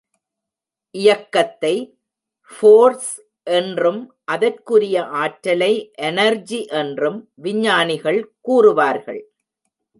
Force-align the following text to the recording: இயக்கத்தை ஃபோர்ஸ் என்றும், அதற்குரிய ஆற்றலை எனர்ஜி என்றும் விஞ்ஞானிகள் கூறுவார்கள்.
இயக்கத்தை 0.95 1.73
ஃபோர்ஸ் 2.51 3.11
என்றும், 3.57 4.01
அதற்குரிய 4.25 5.03
ஆற்றலை 5.23 5.73
எனர்ஜி 6.09 6.61
என்றும் 6.81 7.19
விஞ்ஞானிகள் 7.35 8.21
கூறுவார்கள். 8.41 9.21